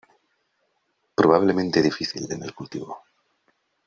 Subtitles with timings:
[1.13, 3.03] Probablemente "difícil" en el cultivo.